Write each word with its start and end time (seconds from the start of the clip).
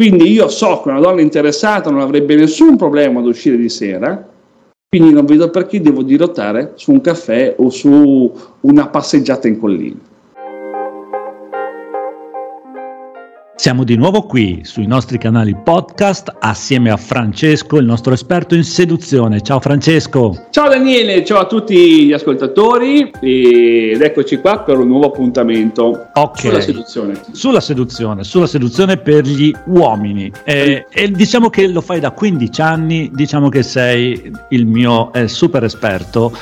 Quindi 0.00 0.32
io 0.32 0.48
so 0.48 0.80
che 0.80 0.88
una 0.88 0.98
donna 0.98 1.20
interessata 1.20 1.90
non 1.90 2.00
avrebbe 2.00 2.34
nessun 2.34 2.74
problema 2.78 3.20
ad 3.20 3.26
uscire 3.26 3.58
di 3.58 3.68
sera, 3.68 4.26
quindi 4.88 5.12
non 5.12 5.26
vedo 5.26 5.50
perché 5.50 5.78
devo 5.78 6.02
dirottare 6.02 6.72
su 6.76 6.92
un 6.92 7.02
caffè 7.02 7.56
o 7.58 7.68
su 7.68 8.32
una 8.60 8.88
passeggiata 8.88 9.46
in 9.46 9.58
collina. 9.58 9.98
Siamo 13.60 13.84
di 13.84 13.94
nuovo 13.94 14.22
qui 14.22 14.60
sui 14.64 14.86
nostri 14.86 15.18
canali 15.18 15.54
podcast 15.54 16.34
assieme 16.38 16.90
a 16.90 16.96
Francesco, 16.96 17.76
il 17.76 17.84
nostro 17.84 18.14
esperto 18.14 18.54
in 18.54 18.64
seduzione. 18.64 19.42
Ciao 19.42 19.60
Francesco. 19.60 20.46
Ciao 20.48 20.70
Daniele, 20.70 21.22
ciao 21.26 21.40
a 21.40 21.46
tutti 21.46 22.06
gli 22.06 22.12
ascoltatori 22.14 23.10
ed 23.20 24.00
eccoci 24.00 24.38
qua 24.38 24.60
per 24.60 24.78
un 24.78 24.88
nuovo 24.88 25.08
appuntamento 25.08 26.08
okay. 26.14 26.40
sulla 26.40 26.60
seduzione. 26.62 27.20
Sulla 27.32 27.60
seduzione, 27.60 28.24
sulla 28.24 28.46
seduzione 28.46 28.96
per 28.96 29.24
gli 29.24 29.54
uomini. 29.66 30.32
Eh, 30.44 30.86
e 30.90 31.10
diciamo 31.10 31.50
che 31.50 31.68
lo 31.68 31.82
fai 31.82 32.00
da 32.00 32.12
15 32.12 32.62
anni, 32.62 33.10
diciamo 33.12 33.50
che 33.50 33.62
sei 33.62 34.32
il 34.48 34.64
mio 34.64 35.12
eh, 35.12 35.28
super 35.28 35.64
esperto 35.64 36.32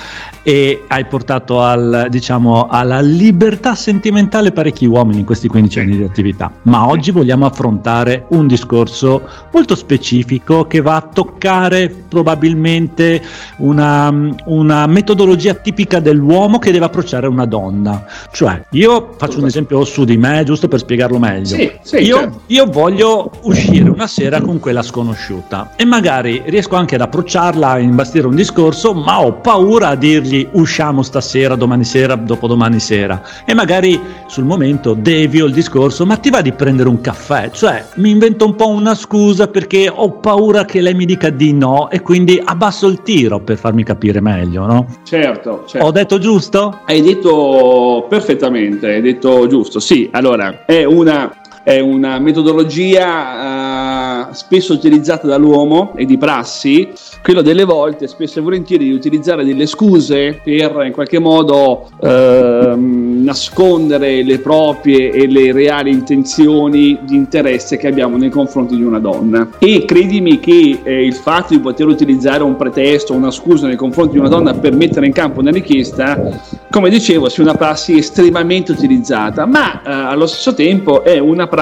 e 0.48 0.84
hai 0.86 1.04
portato 1.04 1.60
al, 1.60 2.06
diciamo, 2.08 2.68
alla 2.68 3.00
libertà 3.00 3.74
sentimentale 3.74 4.50
parecchi 4.50 4.86
uomini 4.86 5.18
in 5.18 5.26
questi 5.26 5.48
15 5.48 5.80
anni 5.80 5.96
di 5.96 6.04
attività. 6.04 6.50
Ma 6.62 6.86
oggi 6.86 7.07
oggi 7.08 7.10
vogliamo 7.10 7.46
affrontare 7.46 8.26
un 8.28 8.46
discorso 8.46 9.22
molto 9.52 9.74
specifico 9.74 10.66
che 10.66 10.80
va 10.80 10.96
a 10.96 11.02
toccare 11.02 11.88
probabilmente 12.08 13.22
una, 13.58 14.12
una 14.44 14.86
metodologia 14.86 15.54
tipica 15.54 16.00
dell'uomo 16.00 16.58
che 16.58 16.70
deve 16.70 16.86
approcciare 16.86 17.26
una 17.26 17.44
donna. 17.46 18.04
Cioè, 18.32 18.64
io 18.70 19.14
faccio 19.16 19.38
un 19.38 19.46
esempio 19.46 19.84
su 19.84 20.04
di 20.04 20.16
me, 20.16 20.42
giusto 20.44 20.68
per 20.68 20.78
spiegarlo 20.78 21.18
meglio. 21.18 21.46
Sì, 21.46 21.70
sì, 21.82 21.96
io, 21.96 22.16
certo. 22.16 22.40
io 22.46 22.66
voglio 22.66 23.30
uscire 23.42 23.88
una 23.88 24.06
sera 24.06 24.40
con 24.40 24.58
quella 24.58 24.82
sconosciuta 24.82 25.72
e 25.76 25.84
magari 25.84 26.42
riesco 26.46 26.76
anche 26.76 26.94
ad 26.94 27.00
approcciarla, 27.02 27.70
a 27.70 27.78
imbastire 27.78 28.26
un 28.26 28.34
discorso, 28.34 28.94
ma 28.94 29.20
ho 29.20 29.34
paura 29.34 29.88
a 29.88 29.94
dirgli 29.94 30.46
usciamo 30.52 31.02
stasera, 31.02 31.54
domani 31.54 31.84
sera, 31.84 32.14
dopodomani 32.16 32.80
sera. 32.80 33.22
E 33.44 33.54
magari 33.54 34.00
sul 34.26 34.44
momento 34.44 34.94
devio 34.94 35.46
il 35.46 35.52
discorso, 35.52 36.04
ma 36.04 36.16
ti 36.16 36.30
va 36.30 36.42
di 36.42 36.52
prendere 36.52 36.88
un 36.88 36.97
caffè, 37.00 37.50
cioè 37.50 37.84
mi 37.96 38.10
invento 38.10 38.44
un 38.44 38.54
po' 38.54 38.68
una 38.68 38.94
scusa 38.94 39.48
perché 39.48 39.90
ho 39.92 40.12
paura 40.12 40.64
che 40.64 40.80
lei 40.80 40.94
mi 40.94 41.04
dica 41.04 41.30
di 41.30 41.52
no 41.52 41.90
e 41.90 42.00
quindi 42.00 42.40
abbasso 42.42 42.86
il 42.86 43.02
tiro 43.02 43.40
per 43.40 43.56
farmi 43.56 43.84
capire 43.84 44.20
meglio, 44.20 44.66
no? 44.66 44.86
Certo, 45.02 45.64
certo. 45.66 45.86
Ho 45.86 45.90
detto 45.90 46.18
giusto? 46.18 46.80
Hai 46.84 47.00
detto 47.00 48.06
perfettamente, 48.08 48.94
hai 48.94 49.00
detto 49.00 49.46
giusto. 49.46 49.80
Sì, 49.80 50.08
allora 50.12 50.64
è 50.64 50.84
una, 50.84 51.37
è 51.68 51.80
una 51.80 52.18
metodologia 52.18 54.30
uh, 54.30 54.32
spesso 54.32 54.72
utilizzata 54.72 55.26
dall'uomo 55.26 55.92
e 55.96 56.06
di 56.06 56.16
prassi 56.16 56.88
quello 57.22 57.42
delle 57.42 57.64
volte 57.64 58.06
spesso 58.06 58.38
e 58.38 58.42
volentieri 58.42 58.84
di 58.84 58.92
utilizzare 58.92 59.44
delle 59.44 59.66
scuse 59.66 60.40
per 60.42 60.82
in 60.86 60.92
qualche 60.92 61.18
modo 61.18 61.90
eh, 62.00 62.74
nascondere 62.76 64.22
le 64.22 64.38
proprie 64.38 65.10
e 65.10 65.26
le 65.26 65.52
reali 65.52 65.90
intenzioni 65.90 66.98
di 67.02 67.16
interesse 67.16 67.76
che 67.76 67.88
abbiamo 67.88 68.16
nei 68.16 68.30
confronti 68.30 68.76
di 68.76 68.82
una 68.82 68.98
donna. 68.98 69.48
E 69.58 69.84
credimi 69.84 70.38
che 70.38 70.80
eh, 70.82 71.04
il 71.04 71.14
fatto 71.14 71.54
di 71.54 71.60
poter 71.60 71.86
utilizzare 71.86 72.42
un 72.42 72.56
pretesto 72.56 73.12
una 73.12 73.30
scusa 73.30 73.66
nei 73.66 73.76
confronti 73.76 74.12
di 74.12 74.18
una 74.18 74.28
donna 74.28 74.54
per 74.54 74.74
mettere 74.74 75.04
in 75.04 75.12
campo 75.12 75.40
una 75.40 75.50
richiesta 75.50 76.40
come 76.70 76.88
dicevo 76.88 77.28
sia 77.28 77.42
una 77.42 77.54
prassi 77.54 77.98
estremamente 77.98 78.72
utilizzata 78.72 79.44
ma 79.44 79.82
eh, 79.82 79.90
allo 79.90 80.26
stesso 80.26 80.54
tempo 80.54 81.02
è 81.02 81.18
una 81.18 81.46
prassi 81.46 81.57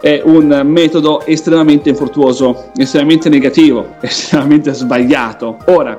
è 0.00 0.20
un 0.24 0.62
metodo 0.64 1.24
estremamente 1.26 1.88
infruttuoso 1.88 2.70
estremamente 2.76 3.28
negativo 3.28 3.96
estremamente 4.00 4.72
sbagliato. 4.72 5.58
Ora, 5.66 5.98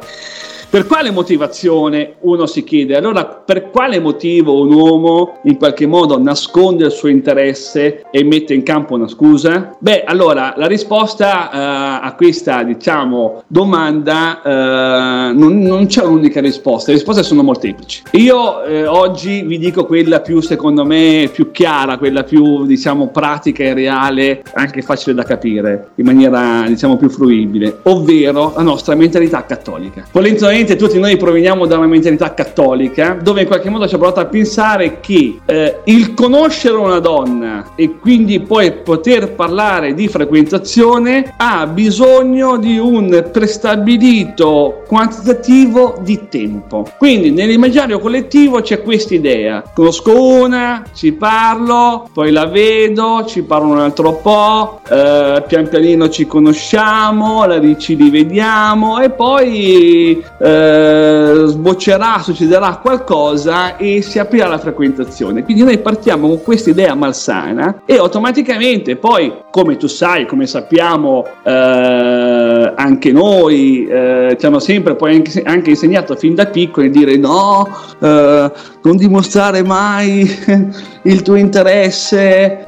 per 0.70 0.86
quale 0.86 1.12
motivazione 1.12 2.16
uno 2.22 2.46
si 2.46 2.64
chiede? 2.64 2.98
Allora, 2.98 3.26
per 3.26 3.70
quale 3.70 4.00
motivo 4.00 4.60
un 4.60 4.74
uomo 4.74 5.38
in 5.44 5.58
qualche 5.58 5.88
modo 5.88 6.20
nasconde 6.20 6.86
il 6.86 6.92
suo 6.92 7.08
interesse 7.08 8.06
e 8.12 8.24
mette 8.26 8.54
in 8.54 8.64
campo 8.64 8.96
una 8.96 9.08
scusa? 9.08 9.76
Beh, 9.80 10.04
allora, 10.04 10.56
la 10.58 10.68
risposta 10.68 11.50
uh, 11.52 12.06
a 12.06 12.14
questa, 12.18 12.64
diciamo, 12.64 13.44
domanda 13.48 14.42
uh, 14.44 15.38
non, 15.38 15.60
non, 15.62 15.86
c'è 15.86 16.04
un'unica 16.04 16.42
risposta, 16.42 16.92
le 16.92 16.98
risposte 16.98 17.24
sono 17.24 17.44
molteplici. 17.44 18.04
Io 18.12 18.64
eh, 18.64 18.86
oggi 18.86 19.44
vi 19.44 19.58
dico 19.58 19.86
quella 19.86 20.20
più, 20.20 20.42
secondo 20.42 20.84
me, 20.84 21.30
più 21.32 21.52
chiara, 21.52 21.98
quella 21.98 22.24
più, 22.24 22.66
diciamo, 22.66 23.08
pratica 23.08 23.64
e 23.64 23.74
reale, 23.74 24.44
anche 24.54 24.82
facile 24.82 25.16
da 25.16 25.24
capire, 25.24 25.92
in 25.96 26.06
maniera, 26.06 26.66
diciamo, 26.68 26.98
più 26.98 27.10
fruibile, 27.10 27.80
ovvero 27.84 28.54
la 28.56 28.64
nostra 28.64 28.96
mentalità 28.96 29.46
cattolica. 29.46 30.06
Volentieri 30.12 30.58
Ovviamente 30.68 30.86
tutti 30.86 31.00
noi 31.00 31.16
proveniamo 31.16 31.66
da 31.66 31.78
una 31.78 31.88
mentalità 31.88 32.34
cattolica 32.34 33.18
dove 33.22 33.40
in 33.40 33.48
qualche 33.48 33.70
modo 33.70 33.88
ci 33.88 33.96
ha 33.96 33.98
provato 33.98 34.20
a 34.20 34.26
pensare 34.26 35.00
che 35.00 35.40
eh, 35.46 35.80
il 35.86 36.14
conoscere 36.14 36.76
una 36.76 37.00
donna 37.00 37.72
e 37.76 37.98
quindi 37.98 38.42
poi 38.42 38.74
poter 38.74 39.32
parlare 39.32 39.94
di 39.94 40.10
frequentazione 40.10 41.36
ha 41.38 41.66
bisogno 41.68 42.58
di 42.58 42.78
un 42.78 43.30
prestabilito 43.32 44.84
quantitativo 44.86 46.00
di 46.02 46.28
tempo. 46.28 46.86
Quindi 46.98 47.32
nell'immaginario 47.32 48.00
collettivo 48.00 48.60
c'è 48.60 48.82
questa 48.82 49.14
idea: 49.14 49.64
conosco 49.74 50.22
una, 50.22 50.84
ci 50.94 51.14
parlo, 51.14 52.10
poi 52.12 52.32
la 52.32 52.46
vedo, 52.46 53.24
ci 53.26 53.44
parlo 53.44 53.70
un 53.70 53.80
altro 53.80 54.16
po', 54.16 54.82
eh, 54.90 55.44
pian 55.48 55.70
pianino 55.70 56.10
ci 56.10 56.28
conosciamo, 56.28 57.46
la, 57.46 57.58
ci 57.78 57.94
rivediamo 57.94 59.00
e 59.00 59.10
poi 59.12 60.22
eh, 60.42 60.47
sboccerà, 61.48 62.20
succederà 62.22 62.80
qualcosa 62.82 63.78
e 63.78 64.02
si 64.02 64.20
aprirà 64.20 64.48
la 64.48 64.58
frequentazione. 64.58 65.44
Quindi 65.44 65.64
noi 65.64 65.78
partiamo 65.80 66.28
con 66.28 66.42
questa 66.44 66.70
idea 66.70 66.96
malsana 66.96 67.82
e 67.86 67.98
automaticamente 67.98 68.96
poi, 68.96 69.34
come 69.52 69.78
tu 69.78 69.88
sai, 69.88 70.26
come 70.26 70.48
sappiamo 70.48 71.26
eh, 71.44 72.74
anche 72.76 73.12
noi, 73.12 73.86
eh, 73.88 74.36
ci 74.40 74.46
hanno 74.46 74.60
sempre 74.60 74.96
poi 74.96 75.16
anche, 75.16 75.42
anche, 75.44 75.72
insegnato 75.72 76.16
fin 76.16 76.36
da 76.36 76.46
piccoli 76.46 76.90
dire 76.90 77.18
no, 77.18 77.68
eh, 78.00 78.52
non 78.82 78.96
dimostrare 78.96 79.64
mai 79.64 80.30
il 81.04 81.22
tuo 81.22 81.36
interesse, 81.36 82.68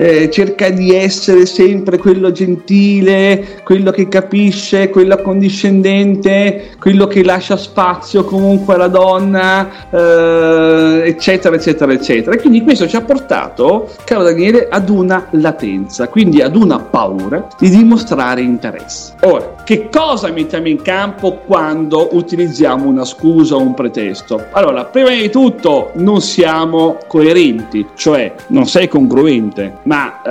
eh, 0.00 0.30
cerca 0.30 0.70
di 0.70 0.94
essere 0.94 1.44
sempre 1.44 1.98
quello 1.98 2.32
gentile, 2.32 3.60
quello 3.62 3.90
che 3.90 4.08
capisce, 4.08 4.88
quello 4.88 5.12
accondiscendente, 5.12 6.70
quello 6.78 7.06
che 7.06 7.22
lascia 7.22 7.58
spazio 7.58 8.24
comunque 8.24 8.74
alla 8.74 8.88
donna, 8.88 9.68
eh, 9.90 11.02
eccetera, 11.04 11.54
eccetera, 11.54 11.92
eccetera. 11.92 12.34
E 12.34 12.40
quindi 12.40 12.62
questo 12.62 12.88
ci 12.88 12.96
ha 12.96 13.02
portato, 13.02 13.90
caro 14.04 14.22
Daniele, 14.22 14.68
ad 14.70 14.88
una 14.88 15.26
latenza, 15.32 16.08
quindi 16.08 16.40
ad 16.40 16.56
una 16.56 16.78
paura 16.78 17.46
di 17.58 17.68
dimostrare 17.68 18.40
interesse. 18.40 19.12
Ora, 19.24 19.59
che 19.70 19.88
cosa 19.88 20.32
mettiamo 20.32 20.66
in 20.66 20.82
campo 20.82 21.42
quando 21.46 22.08
utilizziamo 22.10 22.88
una 22.88 23.04
scusa 23.04 23.54
o 23.54 23.60
un 23.60 23.72
pretesto? 23.72 24.46
Allora, 24.50 24.86
prima 24.86 25.10
di 25.10 25.30
tutto 25.30 25.92
non 25.94 26.20
siamo 26.20 26.96
coerenti, 27.06 27.86
cioè 27.94 28.34
non 28.48 28.66
sei 28.66 28.88
congruente, 28.88 29.78
ma 29.84 30.22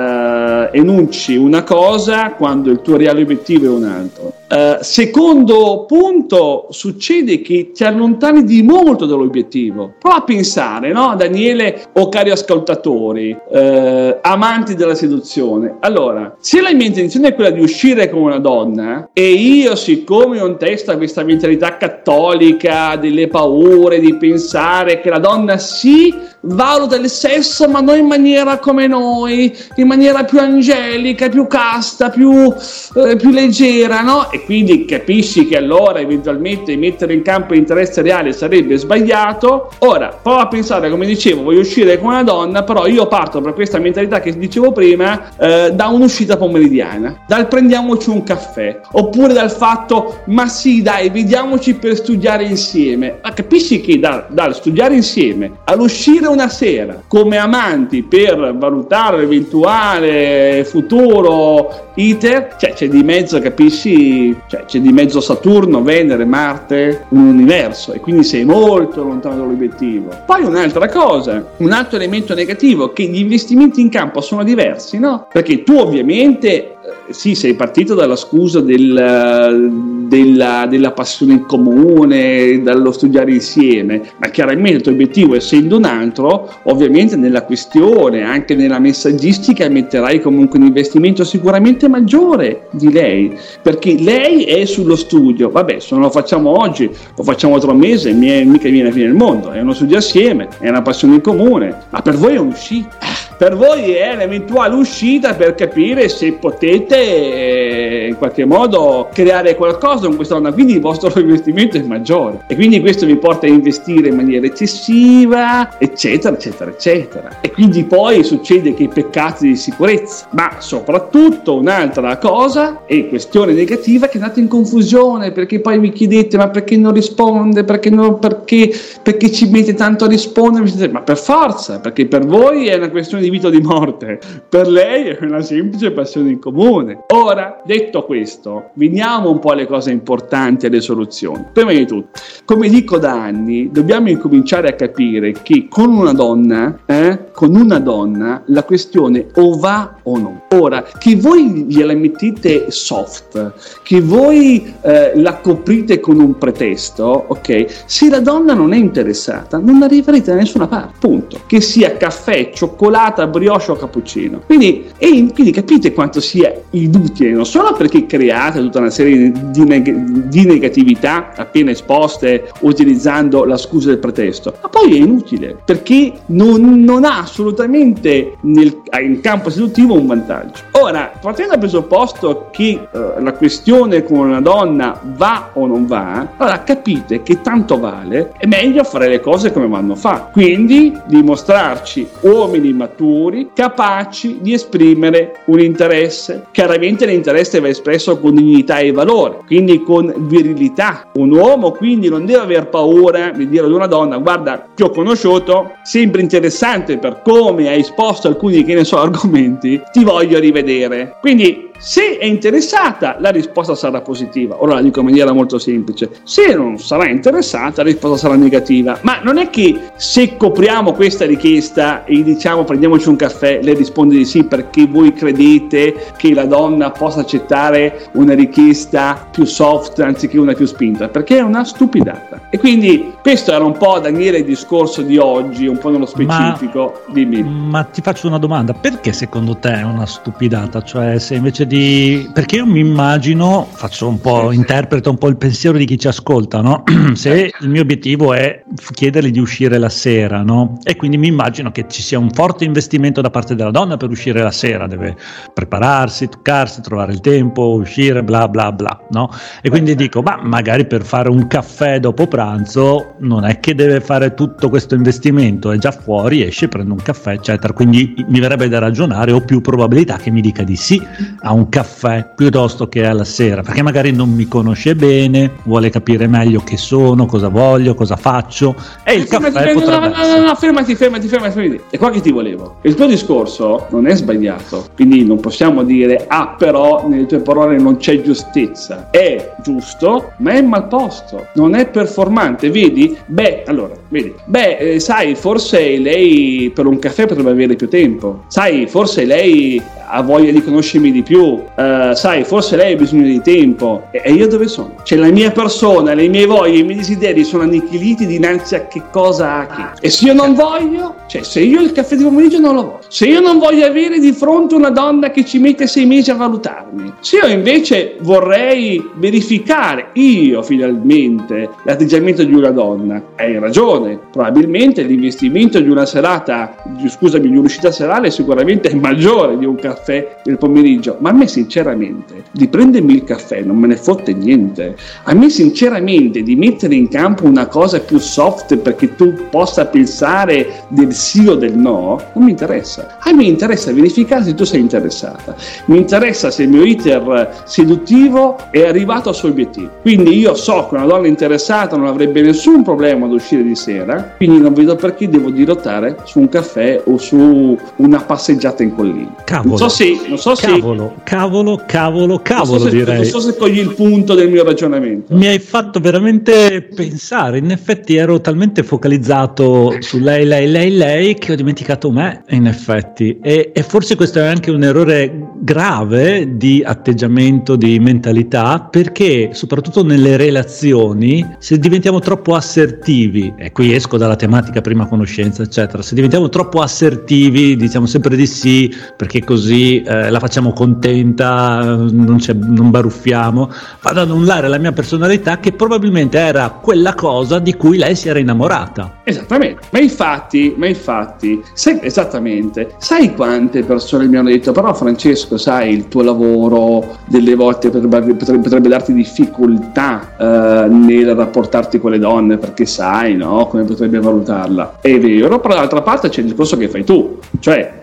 eh, 0.71 0.77
enunci 0.77 1.37
una 1.37 1.63
cosa 1.63 2.33
quando 2.33 2.69
il 2.69 2.81
tuo 2.81 2.97
reale 2.97 3.21
obiettivo 3.21 3.67
è 3.67 3.69
un 3.69 3.85
altro. 3.85 4.33
Uh, 4.49 4.81
secondo 4.81 5.85
punto, 5.87 6.69
succede 6.71 7.39
che 7.39 7.69
ti 7.71 7.83
allontani 7.83 8.43
di 8.43 8.63
molto 8.63 9.05
dall'obiettivo. 9.05 9.93
Prova 9.99 10.15
a 10.15 10.23
pensare, 10.23 10.91
no, 10.91 11.13
Daniele 11.15 11.89
o 11.93 12.09
cari 12.09 12.31
ascoltatori, 12.31 13.29
uh, 13.29 14.17
amanti 14.21 14.73
della 14.73 14.95
seduzione. 14.95 15.75
Allora, 15.81 16.35
se 16.39 16.61
la 16.61 16.73
mia 16.73 16.87
intenzione 16.87 17.27
è 17.27 17.35
quella 17.35 17.51
di 17.51 17.61
uscire 17.61 18.09
con 18.09 18.23
una 18.23 18.39
donna 18.39 19.09
e 19.13 19.28
io, 19.29 19.75
siccome 19.75 20.39
ho 20.39 20.47
in 20.47 20.57
testa 20.57 20.97
questa 20.97 21.23
mentalità 21.23 21.77
cattolica 21.77 22.95
delle 22.95 23.27
paure 23.27 23.99
di 23.99 24.15
pensare 24.15 24.99
che 24.99 25.09
la 25.09 25.19
donna 25.19 25.57
sì 25.57 26.13
valuta 26.41 26.95
il 26.95 27.09
sesso, 27.09 27.67
ma 27.67 27.81
non 27.81 27.97
in 27.97 28.05
maniera 28.05 28.59
come 28.59 28.87
noi, 28.87 29.55
in 29.75 29.87
maniera 29.87 30.23
più 30.23 30.39
angelica, 30.39 31.27
più 31.29 31.47
casta, 31.47 32.09
più, 32.09 32.53
eh, 32.95 33.15
più 33.17 33.31
leggera, 33.31 34.01
no? 34.01 34.31
E 34.31 34.43
quindi 34.45 34.85
capisci 34.85 35.47
che 35.47 35.57
allora 35.57 35.99
eventualmente 35.99 36.75
mettere 36.77 37.13
in 37.13 37.21
campo 37.23 37.53
l'interesse 37.53 38.01
reale 38.01 38.31
sarebbe 38.31 38.77
sbagliato. 38.77 39.71
Ora, 39.79 40.17
prova 40.21 40.41
a 40.41 40.47
pensare, 40.47 40.89
come 40.89 41.05
dicevo, 41.05 41.43
voglio 41.43 41.59
uscire 41.59 41.99
con 41.99 42.09
una 42.09 42.23
donna, 42.23 42.63
però 42.63 42.87
io 42.87 43.07
parto 43.07 43.41
per 43.41 43.53
questa 43.53 43.79
mentalità 43.79 44.21
che 44.21 44.37
dicevo 44.37 44.71
prima, 44.71 45.31
eh, 45.37 45.71
da 45.73 45.87
un'uscita 45.87 46.37
pomeridiana, 46.37 47.23
dal 47.27 47.47
prendiamoci 47.47 48.09
un 48.09 48.23
caffè, 48.23 48.79
oppure 48.91 49.08
oppure 49.09 49.33
dal 49.33 49.51
fatto 49.51 50.21
ma 50.27 50.47
sì 50.47 50.81
dai 50.81 51.09
vediamoci 51.09 51.73
per 51.73 51.95
studiare 51.95 52.43
insieme 52.43 53.17
ma 53.21 53.33
capisci 53.33 53.81
che 53.81 53.99
da, 53.99 54.25
dal 54.29 54.55
studiare 54.55 54.95
insieme 54.95 55.51
all'uscire 55.65 56.27
una 56.27 56.47
sera 56.47 57.01
come 57.07 57.37
amanti 57.37 58.03
per 58.03 58.55
valutare 58.55 59.17
l'eventuale 59.17 60.63
futuro 60.63 61.87
iter 61.95 62.55
cioè 62.57 62.73
c'è 62.73 62.87
di 62.87 63.03
mezzo 63.03 63.39
capisci? 63.39 64.35
Cioè, 64.47 64.65
c'è 64.65 64.79
di 64.79 64.91
mezzo 64.91 65.19
Saturno 65.19 65.81
Venere 65.81 66.25
Marte 66.25 67.05
un 67.09 67.27
universo 67.27 67.93
e 67.93 67.99
quindi 67.99 68.23
sei 68.23 68.45
molto 68.45 69.03
lontano 69.03 69.37
dall'obiettivo. 69.37 70.09
Poi 70.25 70.43
un'altra 70.43 70.87
cosa 70.87 71.43
un 71.57 71.71
altro 71.71 71.97
elemento 71.97 72.33
negativo 72.33 72.93
che 72.93 73.03
gli 73.03 73.19
investimenti 73.19 73.81
in 73.81 73.89
campo 73.89 74.21
sono 74.21 74.43
diversi 74.43 74.99
no? 74.99 75.27
Perché 75.31 75.63
tu 75.63 75.75
ovviamente 75.75 76.77
sì, 77.09 77.35
sei 77.35 77.53
partito 77.53 77.95
dalla 77.95 78.15
scusa 78.15 78.61
del, 78.61 80.05
della, 80.07 80.65
della, 80.67 80.91
passione 80.91 81.33
in 81.33 81.45
comune, 81.45 82.61
dallo 82.61 82.91
studiare 82.91 83.31
insieme, 83.31 84.01
ma 84.17 84.29
chiaramente 84.29 84.77
il 84.77 84.81
tuo 84.81 84.91
obiettivo 84.91 85.35
essendo 85.35 85.77
un 85.77 85.85
altro, 85.85 86.49
ovviamente 86.63 87.15
nella 87.15 87.43
questione, 87.43 88.23
anche 88.23 88.55
nella 88.55 88.79
messaggistica, 88.79 89.67
metterai 89.69 90.19
comunque 90.21 90.59
un 90.59 90.65
investimento 90.65 91.23
sicuramente 91.23 91.87
maggiore 91.87 92.67
di 92.71 92.91
lei, 92.91 93.37
perché 93.61 93.95
lei 93.99 94.43
è 94.43 94.65
sullo 94.65 94.95
studio, 94.95 95.49
vabbè, 95.49 95.79
se 95.79 95.89
non 95.91 96.01
lo 96.01 96.09
facciamo 96.09 96.59
oggi, 96.59 96.89
lo 97.15 97.23
facciamo 97.23 97.57
tra 97.59 97.71
un 97.71 97.79
mese, 97.79 98.11
mica 98.11 98.69
viene 98.69 98.89
a 98.89 98.91
fine 98.91 99.05
del 99.05 99.15
mondo, 99.15 99.51
è 99.51 99.61
uno 99.61 99.73
studio 99.73 99.97
assieme, 99.97 100.47
è 100.59 100.69
una 100.69 100.81
passione 100.81 101.15
in 101.15 101.21
comune, 101.21 101.75
ma 101.89 102.01
per 102.01 102.15
voi 102.15 102.35
è 102.35 102.39
un'uscita 102.39 103.08
per 103.39 103.55
voi 103.55 103.93
è 103.93 104.17
l'eventuale 104.17 104.75
uscita 104.75 105.33
per 105.33 105.55
capire 105.55 106.09
se 106.09 106.33
potete 106.33 106.97
eh, 106.97 108.07
in 108.09 108.17
qualche 108.17 108.43
modo 108.43 109.07
creare 109.13 109.55
qualcosa 109.55 110.07
con 110.07 110.17
questa 110.17 110.33
donna, 110.33 110.51
quindi 110.51 110.73
il 110.73 110.81
vostro 110.81 111.09
investimento 111.17 111.77
è 111.77 111.81
maggiore. 111.83 112.41
E 112.47 112.55
quindi 112.55 112.81
questo 112.81 113.05
vi 113.05 113.15
porta 113.15 113.45
a 113.45 113.49
investire 113.49 114.09
in 114.09 114.17
maniera 114.17 114.45
eccessiva, 114.45 115.79
eccetera, 115.79 116.35
eccetera, 116.35 116.69
eccetera. 116.69 117.29
E 117.39 117.49
quindi 117.51 117.85
poi 117.85 118.25
succede 118.25 118.73
che 118.73 118.83
i 118.83 118.87
peccati 118.89 119.47
di 119.47 119.55
sicurezza, 119.55 120.27
ma 120.31 120.55
soprattutto 120.57 121.55
un'altra 121.55 122.17
cosa 122.17 122.81
è 122.85 123.07
questione 123.07 123.53
negativa 123.53 124.07
che 124.07 124.17
andate 124.17 124.41
in 124.41 124.49
confusione 124.49 125.31
perché 125.31 125.61
poi 125.61 125.79
mi 125.79 125.93
chiedete 125.93 126.35
ma 126.35 126.49
perché 126.49 126.75
non 126.75 126.91
risponde, 126.91 127.63
perché, 127.63 127.89
non, 127.89 128.19
perché, 128.19 128.69
perché 129.01 129.31
ci 129.31 129.49
mette 129.49 129.75
tanto 129.75 130.03
a 130.03 130.07
rispondere, 130.09 130.89
ma 130.89 131.03
per 131.03 131.17
forza, 131.17 131.79
perché 131.79 132.05
per 132.05 132.25
voi 132.25 132.67
è 132.67 132.75
una 132.75 132.89
questione 132.89 133.23
di 133.23 133.27
di 133.29 133.37
vita 133.37 133.47
o 133.47 133.51
di 133.51 133.61
morte, 133.61 134.19
per 134.49 134.67
lei 134.67 135.05
è 135.05 135.17
una 135.21 135.41
semplice 135.41 135.91
passione 135.91 136.31
in 136.31 136.39
comune. 136.39 137.03
Ora, 137.13 137.61
detto 137.63 138.03
questo, 138.03 138.71
veniamo 138.73 139.29
un 139.29 139.39
po' 139.39 139.51
alle 139.51 139.67
cose 139.67 139.91
importanti, 139.91 140.65
alle 140.65 140.81
soluzioni. 140.81 141.45
Prima 141.53 141.71
di 141.71 141.85
tutto, 141.85 142.19
come 142.45 142.67
dico 142.67 142.97
da 142.97 143.13
anni, 143.13 143.69
dobbiamo 143.71 144.09
incominciare 144.09 144.69
a 144.69 144.73
capire 144.73 145.31
che 145.43 145.67
con 145.69 145.93
una 145.93 146.13
donna, 146.13 146.79
eh, 146.85 147.31
con 147.31 147.55
una 147.55 147.79
donna, 147.79 148.41
la 148.47 148.63
questione 148.63 149.27
o 149.35 149.57
va 149.57 149.98
o 150.09 150.17
no. 150.17 150.41
Ora, 150.49 150.83
che 150.97 151.15
voi 151.15 151.65
gliela 151.67 151.93
mettete 151.93 152.65
soft, 152.69 153.53
che 153.83 154.01
voi 154.01 154.73
eh, 154.81 155.11
la 155.15 155.37
coprite 155.37 155.99
con 155.99 156.19
un 156.19 156.37
pretesto, 156.37 157.25
ok? 157.27 157.83
Se 157.85 158.09
la 158.09 158.19
donna 158.19 158.53
non 158.53 158.73
è 158.73 158.77
interessata, 158.77 159.57
non 159.57 159.81
arriverete 159.83 160.31
da 160.31 160.37
nessuna 160.37 160.67
parte, 160.67 160.93
punto. 160.99 161.41
Che 161.45 161.61
sia 161.61 161.97
caffè, 161.97 162.51
cioccolata, 162.53 163.27
brioche 163.27 163.71
o 163.71 163.75
cappuccino. 163.75 164.41
Quindi, 164.45 164.85
e, 164.97 165.07
quindi 165.33 165.51
capite 165.51 165.93
quanto 165.93 166.19
sia 166.19 166.53
inutile, 166.71 167.31
non 167.31 167.45
solo 167.45 167.73
perché 167.73 168.05
create 168.05 168.59
tutta 168.59 168.79
una 168.79 168.89
serie 168.89 169.31
di, 169.51 169.63
neg- 169.63 170.27
di 170.27 170.45
negatività 170.45 171.33
appena 171.35 171.71
esposte 171.71 172.51
utilizzando 172.61 173.43
la 173.45 173.57
scusa 173.57 173.89
del 173.89 173.99
pretesto, 173.99 174.55
ma 174.61 174.69
poi 174.69 174.93
è 174.93 174.97
inutile 174.97 175.57
perché 175.63 176.13
non, 176.27 176.83
non 176.83 177.03
ha 177.03 177.19
assolutamente 177.19 178.37
nel, 178.41 178.81
in 179.01 179.19
campo 179.21 179.49
seduttivo 179.49 179.95
un 179.99 180.07
vantaggio. 180.07 180.63
Ora, 180.71 181.11
partendo 181.19 181.51
dal 181.51 181.59
presupposto 181.59 182.49
che 182.51 182.87
uh, 182.91 183.21
la 183.21 183.33
questione 183.33 184.03
con 184.03 184.19
una 184.19 184.41
donna 184.41 184.99
va 185.03 185.49
o 185.53 185.65
non 185.65 185.85
va, 185.85 186.27
allora 186.37 186.63
capite 186.63 187.21
che 187.23 187.41
tanto 187.41 187.79
vale, 187.79 188.31
è 188.37 188.45
meglio 188.45 188.83
fare 188.83 189.07
le 189.07 189.19
cose 189.19 189.51
come 189.51 189.67
vanno 189.67 189.95
fatte. 189.95 190.31
Quindi 190.31 190.97
dimostrarci 191.05 192.07
uomini 192.21 192.73
maturi 192.73 193.49
capaci 193.53 194.39
di 194.41 194.53
esprimere 194.53 195.41
un 195.45 195.59
interesse. 195.59 196.45
Chiaramente 196.51 197.05
l'interesse 197.05 197.59
va 197.59 197.67
espresso 197.67 198.17
con 198.19 198.35
dignità 198.35 198.79
e 198.79 198.91
valore, 198.91 199.39
quindi 199.45 199.83
con 199.83 200.13
virilità. 200.27 201.07
Un 201.13 201.31
uomo 201.31 201.71
quindi 201.71 202.09
non 202.09 202.25
deve 202.25 202.41
aver 202.41 202.67
paura 202.69 203.31
di 203.31 203.47
dire 203.47 203.65
ad 203.65 203.71
una 203.71 203.87
donna 203.87 204.17
guarda 204.17 204.67
ti 204.75 204.83
ho 204.83 204.89
conosciuto, 204.89 205.73
sempre 205.83 206.21
interessante 206.21 206.97
per 206.97 207.21
come 207.23 207.67
hai 207.67 207.79
esposto 207.79 208.27
alcuni 208.27 208.63
che 208.63 208.73
ne 208.73 208.83
so 208.83 208.97
argomenti, 208.99 209.81
ti 209.91 210.03
voglio 210.03 210.39
rivedere. 210.39 211.15
Quindi 211.19 211.68
se 211.79 212.17
è 212.17 212.25
interessata, 212.25 213.15
la 213.19 213.29
risposta 213.29 213.73
sarà 213.73 214.01
positiva. 214.01 214.61
Ora 214.61 214.75
la 214.75 214.81
dico 214.81 214.99
in 214.99 215.05
maniera 215.05 215.31
molto 215.31 215.57
semplice. 215.57 216.09
Se 216.23 216.53
non 216.53 216.77
sarà 216.77 217.09
interessata, 217.09 217.83
la 217.83 217.89
risposta 217.89 218.17
sarà 218.17 218.35
negativa. 218.35 218.99
Ma 219.03 219.19
non 219.23 219.37
è 219.37 219.49
che 219.49 219.79
se 219.95 220.35
copriamo 220.35 220.91
questa 220.91 221.25
richiesta 221.25 222.03
e 222.03 222.21
diciamo 222.21 222.65
prendiamoci 222.65 223.07
un 223.07 223.15
caffè, 223.15 223.59
lei 223.63 223.75
risponde 223.75 224.17
di 224.17 224.25
sì 224.25 224.43
perché 224.43 224.87
voi 224.87 225.13
credete 225.13 226.11
che 226.17 226.33
la 226.33 226.45
donna 226.45 226.91
possa 226.91 227.21
accettare 227.21 228.09
una 228.13 228.33
richiesta 228.33 229.27
più 229.31 229.45
soft 229.45 229.99
anziché 229.99 230.37
una 230.37 230.53
più 230.53 230.65
spinta, 230.65 231.07
perché 231.07 231.37
è 231.37 231.41
una 231.41 231.63
stupidata. 231.63 232.41
E 232.49 232.59
quindi 232.59 233.13
questo 233.21 233.53
era 233.53 233.63
un 233.63 233.77
po' 233.77 233.99
Daniele 233.99 234.39
il 234.39 234.45
discorso 234.45 235.01
di 235.01 235.17
oggi, 235.17 235.65
un 235.65 235.77
po' 235.77 235.89
nello 235.89 236.05
specifico. 236.05 237.03
Ma, 237.07 237.13
Dimmi. 237.13 237.43
Ma 237.43 237.83
ti 237.83 238.01
faccio 238.01 238.27
una 238.27 238.37
domanda, 238.37 238.73
perché 238.73 239.13
secondo 239.13 239.55
te 239.55 239.75
è 239.75 239.83
una 239.83 240.05
stupidata? 240.05 240.81
Cioè 240.81 241.19
se 241.19 241.35
invece 241.35 241.67
di... 241.69 242.29
Perché 242.33 242.57
io 242.57 242.65
mi 242.65 242.79
immagino, 242.79 243.67
faccio 243.71 244.07
un 244.07 244.19
po', 244.19 244.51
interpreto 244.51 245.11
un 245.11 245.17
po' 245.17 245.27
il 245.27 245.37
pensiero 245.37 245.77
di 245.77 245.85
chi 245.85 245.97
ci 245.97 246.07
ascolta, 246.07 246.61
no? 246.61 246.83
Se 247.13 247.53
il 247.57 247.69
mio 247.69 247.83
obiettivo 247.83 248.33
è 248.33 248.63
chiedergli 248.91 249.31
di 249.31 249.39
uscire 249.39 249.77
la 249.77 249.89
sera, 249.89 250.41
no? 250.41 250.79
E 250.83 250.95
quindi 250.95 251.17
mi 251.17 251.27
immagino 251.27 251.71
che 251.71 251.85
ci 251.87 252.01
sia 252.01 252.17
un 252.17 252.31
forte 252.31 252.65
investimento 252.65 253.21
da 253.21 253.29
parte 253.29 253.55
della 253.55 253.69
donna 253.69 253.97
per 253.97 254.09
uscire 254.09 254.41
la 254.41 254.51
sera, 254.51 254.87
deve 254.87 255.15
prepararsi, 255.53 256.27
toccarsi, 256.27 256.81
trovare 256.81 257.13
il 257.13 257.21
tempo, 257.21 257.75
uscire, 257.75 258.23
bla 258.23 258.49
bla 258.49 258.71
bla, 258.71 258.99
no? 259.11 259.29
E 259.61 259.69
quindi 259.69 259.93
dico, 259.95 260.21
ma 260.21 260.39
magari 260.41 260.87
per 260.87 261.03
fare 261.03 261.29
un 261.29 261.47
caffè 261.47 261.99
dopo 261.99 262.27
pranzo 262.27 263.13
non 263.19 263.45
è 263.45 263.59
che 263.59 263.75
deve 263.75 264.01
fare 264.01 264.33
tutto 264.33 264.69
questo 264.69 264.95
investimento, 264.95 265.71
è 265.71 265.77
già 265.77 265.91
fuori, 265.91 266.43
esce, 266.43 266.67
prende 266.67 266.91
un 266.91 267.01
caffè, 267.01 267.33
eccetera. 267.33 267.73
Quindi 267.73 268.25
mi 268.27 268.39
verrebbe 268.39 268.67
da 268.67 268.79
ragionare, 268.79 269.31
ho 269.31 269.41
più 269.41 269.61
probabilità 269.61 270.17
che 270.17 270.31
mi 270.31 270.41
dica 270.41 270.63
di 270.63 270.75
sì 270.75 271.05
a 271.41 271.53
un 271.53 271.58
un 271.59 271.69
caffè 271.69 272.31
piuttosto 272.35 272.87
che 272.87 273.05
alla 273.05 273.25
sera, 273.25 273.61
perché 273.61 273.81
magari 273.81 274.11
non 274.11 274.31
mi 274.31 274.47
conosce 274.47 274.95
bene, 274.95 275.51
vuole 275.63 275.89
capire 275.89 276.27
meglio 276.27 276.61
che 276.61 276.77
sono, 276.77 277.25
cosa 277.25 277.49
voglio, 277.49 277.93
cosa 277.95 278.15
faccio 278.15 278.75
e 279.03 279.15
il 279.15 279.23
fermati, 279.23 279.53
caffè 279.53 279.65
fermati, 279.65 279.85
potrebbe 279.85 280.07
no, 280.07 280.15
no, 280.15 280.37
no, 280.37 280.45
no, 280.45 280.55
fermati, 280.55 280.95
fermati, 280.95 281.27
fermati, 281.27 281.53
fermati. 281.53 281.81
E 281.89 281.97
qua 281.97 282.09
che 282.09 282.21
ti 282.21 282.31
volevo. 282.31 282.77
Il 282.83 282.95
tuo 282.95 283.07
discorso 283.07 283.87
non 283.89 284.07
è 284.07 284.15
sbagliato, 284.15 284.87
quindi 284.95 285.25
non 285.25 285.39
possiamo 285.39 285.83
dire 285.83 286.25
ah 286.27 286.55
però 286.57 287.07
nelle 287.07 287.25
tue 287.25 287.39
parole 287.39 287.77
non 287.77 287.97
c'è 287.97 288.21
giustezza. 288.21 289.09
È 289.11 289.55
giusto, 289.61 290.31
ma 290.37 290.51
è 290.51 290.61
mal 290.61 290.87
posto, 290.87 291.47
non 291.55 291.75
è 291.75 291.87
performante, 291.87 292.69
vedi? 292.71 293.17
Beh, 293.25 293.63
allora, 293.67 293.93
vedi. 294.07 294.33
Beh, 294.45 294.77
eh, 294.77 294.99
sai, 294.99 295.35
forse 295.35 295.97
lei 295.97 296.71
per 296.73 296.85
un 296.85 296.99
caffè 296.99 297.27
potrebbe 297.27 297.51
avere 297.51 297.75
più 297.75 297.89
tempo. 297.89 298.43
Sai, 298.47 298.87
forse 298.87 299.25
lei 299.25 299.81
ha 300.11 300.21
voglia 300.21 300.51
di 300.51 300.63
conoscermi 300.63 301.11
di 301.11 301.21
più, 301.21 301.48
uh, 301.53 302.13
sai, 302.13 302.43
forse 302.43 302.75
lei 302.75 302.93
ha 302.93 302.95
bisogno 302.95 303.23
di 303.23 303.41
tempo. 303.41 304.07
E, 304.11 304.21
e, 304.23 304.33
io 304.33 304.47
dove 304.47 304.67
sono? 304.67 304.95
Cioè 305.03 305.17
la 305.17 305.31
mia 305.31 305.51
persona, 305.51 306.13
le 306.13 306.27
mie 306.27 306.45
voglie, 306.45 306.79
i 306.79 306.83
miei 306.83 306.97
desideri 306.97 307.43
sono 307.43 307.63
annichiliti 307.63 308.25
dinanzi 308.25 308.75
a 308.75 308.87
che 308.87 309.03
cosa 309.11 309.55
ha 309.55 309.65
chi. 309.67 310.05
E 310.07 310.09
se 310.09 310.25
io 310.25 310.33
non 310.33 310.53
voglio, 310.53 311.15
cioè 311.27 311.43
se 311.43 311.61
io 311.61 311.81
il 311.81 311.91
caffè 311.91 312.15
di 312.15 312.23
pomeriggio 312.23 312.59
non 312.59 312.75
lo 312.75 312.81
voglio, 312.81 312.99
se 313.07 313.25
io 313.25 313.39
non 313.39 313.59
voglio 313.59 313.85
avere 313.85 314.19
di 314.19 314.31
fronte 314.31 314.75
una 314.75 314.89
donna 314.89 315.31
che 315.31 315.45
ci 315.45 315.59
mette 315.59 315.87
sei 315.87 316.05
mesi 316.05 316.31
a 316.31 316.35
valutarmi, 316.35 317.13
se 317.19 317.37
io 317.37 317.47
invece 317.47 318.17
vorrei 318.21 319.03
verificare 319.15 320.09
io 320.13 320.61
finalmente 320.61 321.69
l'atteggiamento 321.83 322.43
di 322.43 322.53
una 322.53 322.71
donna, 322.71 323.21
hai 323.35 323.57
ragione, 323.59 324.19
probabilmente 324.31 325.03
l'investimento 325.03 325.79
di 325.79 325.89
una 325.89 326.05
serata, 326.05 326.75
scusami, 327.07 327.49
di 327.49 327.57
un'uscita 327.57 327.91
serale 327.91 328.31
sicuramente 328.31 328.89
è 328.89 328.95
maggiore 328.95 329.57
di 329.57 329.65
un 329.65 329.75
caffè 329.75 330.37
del 330.43 330.57
pomeriggio, 330.57 331.17
ma 331.19 331.31
me 331.39 331.47
sinceramente 331.47 332.43
di 332.51 332.67
prendermi 332.67 333.13
il 333.13 333.23
caffè 333.23 333.61
non 333.61 333.77
me 333.77 333.87
ne 333.87 333.95
fotte 333.95 334.33
niente. 334.33 334.95
A 335.23 335.33
me 335.33 335.49
sinceramente 335.49 336.43
di 336.43 336.55
mettere 336.55 336.95
in 336.95 337.07
campo 337.07 337.45
una 337.45 337.67
cosa 337.67 337.99
più 337.99 338.19
soft 338.19 338.75
perché 338.77 339.15
tu 339.15 339.33
possa 339.49 339.85
pensare 339.85 340.83
del 340.89 341.13
sì 341.13 341.47
o 341.47 341.55
del 341.55 341.77
no, 341.77 342.21
non 342.33 342.43
mi 342.43 342.51
interessa. 342.51 343.17
A 343.21 343.31
me 343.31 343.45
interessa 343.45 343.91
verificare 343.93 344.43
se 344.43 344.53
tu 344.53 344.65
sei 344.65 344.81
interessata. 344.81 345.55
Mi 345.85 345.97
interessa 345.97 346.51
se 346.51 346.63
il 346.63 346.69
mio 346.69 346.83
iter 346.83 347.63
seduttivo 347.65 348.57
è 348.71 348.85
arrivato 348.85 349.29
al 349.29 349.35
suo 349.35 349.49
obiettivo. 349.49 349.89
Quindi 350.01 350.37
io 350.37 350.55
so 350.55 350.87
che 350.89 350.95
una 350.95 351.05
donna 351.05 351.27
interessata 351.27 351.95
non 351.95 352.07
avrebbe 352.07 352.41
nessun 352.41 352.83
problema 352.83 353.25
ad 353.25 353.31
uscire 353.31 353.63
di 353.63 353.75
sera, 353.75 354.33
quindi 354.35 354.59
non 354.59 354.73
vedo 354.73 354.95
perché 354.95 355.29
devo 355.29 355.49
dirottare 355.49 356.17
su 356.25 356.39
un 356.39 356.49
caffè 356.49 357.01
o 357.05 357.17
su 357.17 357.77
una 357.97 358.19
passeggiata 358.19 358.83
in 358.83 358.93
collina. 358.93 359.35
Cavolo. 359.45 359.69
Non 359.69 359.77
so 359.77 359.89
se, 359.89 360.19
non 360.27 360.37
so 360.37 360.53
cavolo, 360.55 361.13
se, 361.15 361.21
cavolo, 361.29 361.83
cavolo, 361.85 362.39
cavolo, 362.39 362.71
non 362.71 362.79
so 362.79 362.89
se, 362.89 362.89
direi. 362.89 363.15
Non 363.17 363.25
so 363.25 363.39
se 363.39 363.55
cogli 363.55 363.77
il 363.77 363.93
punto 363.93 364.33
del 364.33 364.49
mio 364.49 364.63
ragionamento. 364.63 365.35
Mi 365.35 365.45
hai 365.45 365.59
fatto 365.59 365.99
veramente 365.99 366.81
pensare, 366.81 367.59
in 367.59 367.69
effetti 367.69 368.15
ero 368.15 368.41
talmente 368.41 368.81
focalizzato 368.81 369.95
su 369.99 370.17
lei, 370.17 370.43
lei, 370.43 370.67
lei, 370.67 370.89
lei, 370.89 371.35
che 371.35 371.51
ho 371.51 371.55
dimenticato 371.55 372.09
me, 372.09 372.43
in 372.49 372.65
effetti. 372.65 373.37
E, 373.43 373.69
e 373.71 373.83
forse 373.83 374.15
questo 374.15 374.39
è 374.39 374.47
anche 374.47 374.71
un 374.71 374.83
errore 374.83 375.51
grave 375.61 376.57
di 376.57 376.81
atteggiamento, 376.83 377.75
di 377.75 377.99
mentalità, 377.99 378.87
perché 378.89 379.49
soprattutto 379.53 380.03
nelle 380.03 380.35
relazioni, 380.35 381.45
se 381.59 381.77
diventiamo 381.77 382.17
troppo 382.17 382.55
assertivi, 382.55 383.53
e 383.55 383.71
qui 383.71 383.93
esco 383.93 384.17
dalla 384.17 384.35
tematica 384.35 384.81
prima 384.81 385.05
conoscenza, 385.05 385.61
eccetera, 385.61 386.01
se 386.01 386.15
diventiamo 386.15 386.49
troppo 386.49 386.81
assertivi, 386.81 387.75
diciamo 387.75 388.07
sempre 388.07 388.35
di 388.35 388.47
sì, 388.47 388.91
perché 389.15 389.43
così 389.43 390.01
eh, 390.01 390.31
la 390.31 390.39
facciamo 390.39 390.73
contenta, 390.73 391.17
non, 391.23 392.39
non 392.49 392.89
baruffiamo, 392.89 393.69
vado 394.01 394.21
ad 394.21 394.29
annullare 394.29 394.67
la 394.67 394.77
mia 394.77 394.91
personalità 394.91 395.59
che 395.59 395.71
probabilmente 395.73 396.37
era 396.37 396.69
quella 396.69 397.13
cosa 397.13 397.59
di 397.59 397.73
cui 397.75 397.97
lei 397.97 398.15
si 398.15 398.29
era 398.29 398.39
innamorata. 398.39 399.21
Esattamente, 399.23 399.87
ma 399.91 399.99
infatti, 399.99 400.73
ma 400.77 400.87
infatti, 400.87 401.61
sai, 401.73 401.99
esattamente, 402.01 402.95
sai 402.97 403.33
quante 403.33 403.83
persone 403.83 404.27
mi 404.27 404.37
hanno 404.37 404.49
detto, 404.49 404.71
però 404.71 404.93
Francesco, 404.93 405.57
sai, 405.57 405.93
il 405.93 406.07
tuo 406.07 406.23
lavoro 406.23 407.17
delle 407.25 407.55
volte 407.55 407.89
potrebbe, 407.89 408.33
potrebbe, 408.33 408.61
potrebbe 408.61 408.89
darti 408.89 409.13
difficoltà 409.13 410.35
eh, 410.37 410.87
nel 410.89 411.35
rapportarti 411.35 411.99
con 411.99 412.11
le 412.11 412.19
donne, 412.19 412.57
perché 412.57 412.85
sai, 412.85 413.35
no, 413.35 413.67
come 413.67 413.83
potrebbe 413.83 414.19
valutarla. 414.19 414.97
È 415.01 415.19
vero, 415.19 415.59
però 415.59 415.73
dall'altra 415.73 416.01
parte 416.01 416.29
c'è 416.29 416.41
il 416.41 416.47
discorso 416.47 416.77
che 416.77 416.89
fai 416.89 417.03
tu, 417.03 417.37
cioè 417.59 417.97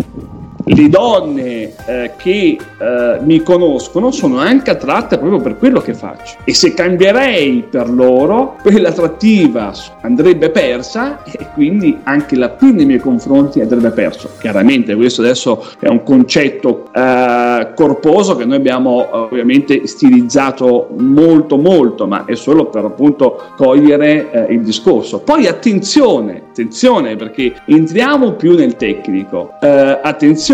le 0.69 0.89
donne 0.89 1.73
eh, 1.87 2.13
che 2.17 2.59
eh, 2.79 3.19
mi 3.21 3.43
conoscono 3.43 4.11
sono 4.11 4.39
anche 4.39 4.71
attratte 4.71 5.17
proprio 5.19 5.41
per 5.41 5.59
quello 5.59 5.81
che 5.81 5.95
faccio. 5.95 6.39
E 6.45 6.55
se 6.55 6.75
cambierei 6.75 7.65
per 7.71 7.89
loro 7.89 8.57
quell'attrattiva 8.61 9.73
andrebbe 10.01 10.51
persa 10.51 11.23
e 11.23 11.47
quindi 11.55 11.99
anche 12.03 12.37
l'appino 12.37 12.75
nei 12.77 12.87
miei 12.87 12.99
confronti 12.99 13.61
andrebbe 13.61 13.91
perso. 13.91 14.31
Chiaramente 14.41 14.95
questo 14.97 15.21
adesso 15.21 15.65
è 15.79 15.89
un 15.89 16.03
concetto 16.03 16.89
eh, 16.93 17.69
corposo 17.75 18.35
che 18.35 18.45
noi 18.45 18.57
abbiamo 18.57 19.07
ovviamente 19.11 19.87
stilizzato 19.87 20.89
molto 20.97 21.57
molto 21.59 22.07
ma 22.07 22.25
è 22.25 22.35
solo 22.35 22.67
per 22.67 22.85
appunto 22.85 23.53
cogliere 23.57 24.31
eh, 24.49 24.53
il 24.55 24.63
discorso. 24.63 25.21
Poi 25.21 25.47
attenzione 25.47 26.47
attenzione 26.57 27.17
perché 27.17 27.53
entriamo 27.67 28.33
più 28.33 28.55
nel 28.55 28.77
tecnico. 28.77 29.53
Eh, 29.61 29.99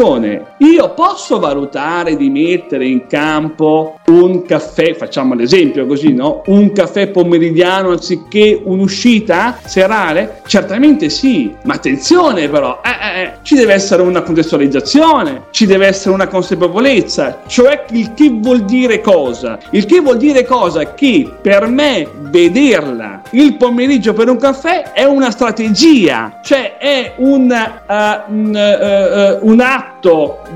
attenzione 0.02 0.50
io 0.58 0.94
posso 0.94 1.38
valutare 1.38 2.16
di 2.16 2.30
mettere 2.30 2.86
in 2.86 3.06
campo 3.06 3.98
un 4.06 4.42
caffè, 4.42 4.94
facciamo 4.94 5.34
l'esempio 5.34 5.86
così, 5.86 6.12
no? 6.12 6.42
Un 6.46 6.72
caffè 6.72 7.08
pomeridiano 7.08 7.90
anziché 7.90 8.60
un'uscita 8.62 9.58
serale? 9.64 10.40
Certamente 10.46 11.08
sì, 11.08 11.52
ma 11.64 11.74
attenzione 11.74 12.48
però, 12.48 12.80
eh, 12.84 12.90
eh, 12.90 13.22
eh, 13.22 13.32
ci 13.42 13.54
deve 13.54 13.74
essere 13.74 14.02
una 14.02 14.22
contestualizzazione, 14.22 15.44
ci 15.50 15.66
deve 15.66 15.86
essere 15.86 16.14
una 16.14 16.28
consapevolezza, 16.28 17.40
cioè 17.46 17.84
il 17.90 18.14
che 18.14 18.30
vuol 18.30 18.64
dire 18.64 19.00
cosa? 19.00 19.58
Il 19.70 19.84
che 19.86 20.00
vuol 20.00 20.16
dire 20.16 20.44
cosa? 20.44 20.94
Che 20.94 21.28
per 21.40 21.66
me 21.66 22.08
vederla 22.30 23.22
il 23.30 23.56
pomeriggio 23.56 24.12
per 24.12 24.28
un 24.28 24.36
caffè 24.36 24.92
è 24.92 25.04
una 25.04 25.30
strategia, 25.30 26.38
cioè 26.42 26.76
è 26.78 27.14
un, 27.16 27.50
uh, 27.50 28.32
un, 28.32 28.54
uh, 28.54 29.44
uh, 29.44 29.50
un 29.50 29.60
atto 29.60 29.91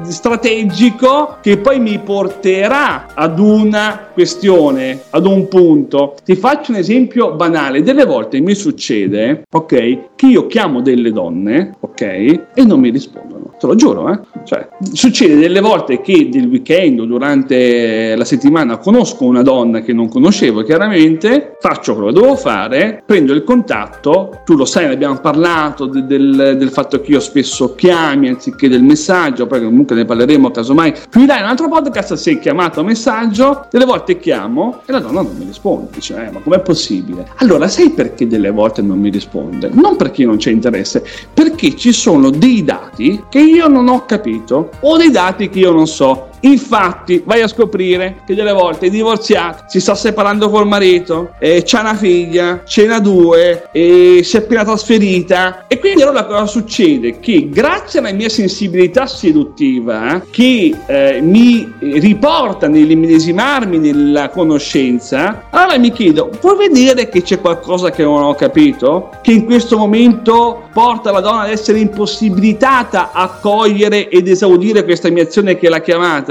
strategico 0.09 1.39
che 1.41 1.59
poi 1.59 1.81
mi 1.81 1.99
porterà 1.99 3.07
ad 3.15 3.39
una 3.39 4.09
questione, 4.13 5.03
ad 5.11 5.27
un 5.27 5.49
punto. 5.49 6.17
Ti 6.25 6.37
faccio 6.37 6.73
un 6.73 6.79
esempio 6.79 7.33
banale. 7.35 7.83
Delle 7.83 8.05
volte 8.05 8.41
mi 8.41 8.55
succede, 8.55 9.45
ok, 9.51 10.15
che 10.17 10.27
io 10.27 10.47
chiamo 10.47 10.81
delle 10.81 11.13
donne, 11.13 11.75
ok, 11.81 12.01
e 12.03 12.65
non 12.65 12.81
mi 12.81 12.91
rispondono. 12.91 13.55
Te 13.67 13.73
lo 13.73 13.79
giuro, 13.79 14.13
eh? 14.13 14.21
Cioè, 14.45 14.69
succede 14.93 15.35
delle 15.35 15.61
volte 15.61 16.01
che 16.01 16.29
del 16.31 16.47
weekend 16.47 17.01
o 17.01 17.05
durante 17.05 18.15
la 18.15 18.25
settimana 18.25 18.77
conosco 18.77 19.25
una 19.25 19.43
donna 19.43 19.81
che 19.81 19.93
non 19.93 20.09
conoscevo 20.09 20.63
chiaramente, 20.63 21.57
faccio 21.59 21.95
quello 21.95 22.13
che 22.13 22.21
devo 22.21 22.37
fare, 22.37 23.03
prendo 23.05 23.33
il 23.33 23.43
contatto, 23.43 24.43
tu 24.45 24.55
lo 24.55 24.65
sai, 24.65 24.87
ne 24.87 24.93
abbiamo 24.93 25.19
parlato 25.19 25.87
de- 25.87 26.07
del, 26.07 26.55
del, 26.57 26.71
fatto 26.71 27.01
che 27.01 27.11
io 27.11 27.19
spesso 27.19 27.75
chiami 27.75 28.29
anziché 28.29 28.69
del 28.69 28.85
messaggio, 28.85 29.49
poi 29.49 29.65
comunque 29.65 29.97
ne 29.97 30.05
parleremo 30.05 30.53
casomai 30.53 30.95
più 31.11 31.23
in 31.23 31.27
là 31.27 31.39
un 31.39 31.47
altro 31.47 31.69
podcast 31.69 32.15
se 32.15 32.31
hai 32.31 32.39
chiamato 32.39 32.85
messaggio, 32.85 33.67
delle 33.69 33.85
volte 33.85 34.19
chiamo 34.19 34.83
e 34.87 34.93
la 34.93 35.01
donna 35.01 35.23
non 35.23 35.35
mi 35.37 35.45
risponde, 35.45 35.89
dice, 35.93 36.15
eh, 36.25 36.31
ma 36.31 36.39
com'è 36.39 36.61
possibile? 36.61 37.27
Allora, 37.39 37.67
sai 37.67 37.91
perché 37.91 38.29
delle 38.29 38.51
volte 38.51 38.81
non 38.81 39.01
mi 39.01 39.11
risponde? 39.11 39.71
Non 39.73 39.97
perché 39.97 40.25
non 40.25 40.37
c'è 40.37 40.51
interesse, 40.51 41.05
perché 41.35 41.75
ci 41.75 41.93
sono 41.93 42.31
dei 42.31 42.63
dati 42.63 43.25
che 43.29 43.41
io 43.41 43.56
non 43.65 43.89
ho 43.89 44.05
capito 44.05 44.71
o 44.81 44.97
dei 44.97 45.11
dati 45.11 45.49
che 45.49 45.61
io 45.61 45.73
non 45.73 45.87
so. 45.87 46.26
Infatti, 46.41 47.23
vai 47.25 47.41
a 47.41 47.49
scoprire 47.49 48.23
che 48.27 48.35
delle 48.35 48.53
volte 48.53 48.87
è 48.87 48.91
divorziata, 48.91 49.65
si 49.67 49.81
sta 49.81 49.95
separando 49.95 50.51
col 50.51 50.67
marito, 50.67 51.33
eh, 51.39 51.63
c'ha 51.65 51.81
una 51.81 51.95
figlia, 51.95 52.63
ce 52.65 52.87
n'ha 52.87 53.01
due, 53.01 53.69
eh, 53.73 54.21
si 54.23 54.37
è 54.37 54.41
appena 54.41 54.65
trasferita. 54.65 55.65
E 55.67 55.79
quindi 55.79 56.03
allora 56.03 56.25
cosa 56.25 56.47
succede? 56.47 57.19
Che 57.19 57.49
grazie 57.49 57.99
alla 57.99 58.13
mia 58.13 58.29
sensibilità 58.29 59.07
seduttiva, 59.07 60.23
che 60.31 60.75
eh, 60.87 61.21
mi 61.21 61.73
riporta 61.81 62.69
nell'immedesimarmi 62.69 63.79
nella 63.79 64.29
conoscenza, 64.29 65.45
allora 65.51 65.79
mi 65.79 65.93
chiedo, 65.93 66.31
puoi 66.41 66.69
vedere 66.69 67.09
che 67.09 67.23
c'è 67.23 67.41
qualcosa 67.41 67.91
che 67.91 68.03
non 68.03 68.23
ho 68.23 68.35
capito? 68.35 69.11
Che 69.23 69.33
in 69.33 69.45
questo 69.45 69.79
momento 69.79 70.69
porta 70.73 71.11
la 71.11 71.21
donna 71.21 71.43
ad 71.43 71.51
essere 71.51 71.79
impossibilitata 71.79 73.11
a 73.13 73.39
cogliere 73.41 74.09
ed 74.09 74.29
esaudire 74.29 74.85
questa 74.85 75.11
mia 75.11 75.23
azione 75.23 75.57
che 75.57 75.67
è 75.67 75.71
la 75.71 75.81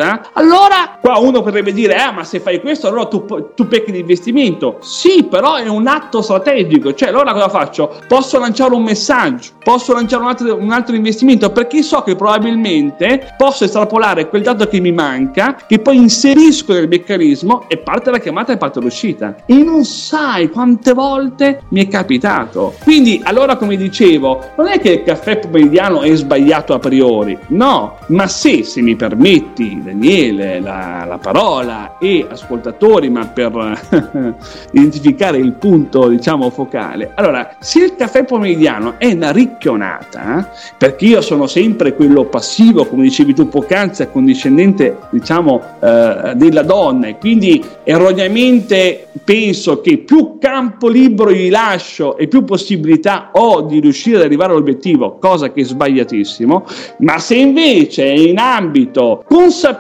chiamata? 0.06 0.30
Allora, 0.34 0.98
qua 1.02 1.18
uno 1.18 1.42
potrebbe 1.42 1.74
dire, 1.74 1.96
ah, 1.96 2.12
ma 2.12 2.24
se 2.24 2.40
fai 2.40 2.62
questo, 2.62 2.88
allora 2.88 3.06
tu, 3.06 3.26
tu 3.56 3.68
pecchi 3.68 3.92
di 3.92 4.00
investimento. 4.00 4.78
Sì, 4.82 5.24
però 5.24 5.56
è 5.56 5.68
un 5.68 5.88
atto 5.88 6.22
strategico, 6.22 6.94
cioè 6.94 7.10
allora 7.10 7.34
cosa 7.34 7.50
faccio? 7.50 7.96
Posso 8.08 8.40
lanciare 8.40 8.74
un 8.74 8.84
messaggio, 8.84 9.52
posso 9.64 9.94
lanciare 9.94 10.24
un 10.24 10.30
altro, 10.30 10.56
un 10.56 10.72
altro 10.72 10.96
investimento, 10.96 11.50
perché 11.52 11.82
so 11.82 12.02
che 12.04 12.16
probabilmente 12.16 13.34
posso 13.38 13.64
estrapolare 13.64 14.30
quel 14.30 14.44
dato 14.44 14.68
che 14.68 14.80
mi 14.80 14.92
manca, 14.92 15.56
che 15.68 15.80
poi 15.80 15.98
inserisco 15.98 16.74
nel 16.74 16.88
meccanismo 16.88 17.66
e 17.68 17.78
parte 17.78 18.12
la 18.12 18.20
chiamata 18.20 18.54
e 18.54 18.58
parte 18.58 18.80
l'uscita. 18.80 19.36
E 19.46 19.56
non 19.56 19.84
sai 19.84 20.50
quante 20.50 20.94
volte 20.94 21.64
mi 21.70 21.86
è 21.86 21.88
capitato. 21.88 22.76
Quindi, 22.84 23.22
allora, 23.24 23.56
come 23.56 23.76
dicevo, 23.76 24.52
non 24.58 24.68
è 24.68 24.80
che 24.80 24.92
il 24.92 25.04
caffè 25.04 25.40
pomeridiano 25.40 26.02
è 26.02 26.14
sbagliato 26.16 26.74
a 26.74 26.80
priori, 26.80 27.38
no, 27.48 27.98
ma 28.08 28.28
se, 28.28 28.64
se 28.64 28.82
mi 28.82 28.96
permetti, 28.96 29.82
Daniele, 29.86 30.60
la, 30.60 31.06
la 31.08 31.18
parola 31.20 31.98
e 32.00 32.26
ascoltatori, 32.28 33.10
ma 33.10 33.28
per 33.28 34.34
identificare 34.72 35.38
il 35.38 35.54
punto, 35.54 36.08
diciamo, 36.08 36.50
focale, 36.50 37.12
allora, 37.16 37.56
se 37.60 37.84
il 37.84 37.96
caffè 37.96 38.26
pomeridiano 38.26 38.96
è 38.98 39.12
una 39.12 39.32
ricchionata, 39.32 40.52
perché 40.78 41.06
io 41.06 41.22
sono 41.22 41.46
sempre 41.46 41.94
quello 41.94 42.26
passivo, 42.26 42.86
come 42.86 43.04
dicevi 43.04 43.34
tu 43.36 43.48
poc'anzi, 43.48 44.02
accondiscendente, 44.02 44.98
diciamo, 45.12 45.62
eh, 45.80 46.34
della 46.36 46.64
donna, 46.64 47.08
e 47.08 47.18
quindi 47.20 47.64
erroneamente 47.84 49.08
penso 49.24 49.82
che 49.82 50.00
più 50.00 50.38
campo 50.40 50.88
libero 50.88 51.32
gli 51.32 51.50
lascio 51.50 52.18
e 52.18 52.28
più 52.28 52.44
possibilità 52.44 53.30
ho 53.34 53.62
di 53.62 53.80
riuscire 53.80 54.18
ad 54.18 54.24
arrivare 54.24 54.52
all'obiettivo, 54.52 55.18
cosa 55.20 55.52
che 55.52 55.62
è 55.62 55.64
sbagliatissimo, 55.64 56.66
ma 57.00 57.20
se 57.20 57.36
invece 57.36 58.06
è 58.06 58.18
in 58.18 58.40
ambito 58.40 59.24
consapevole, 59.28 59.74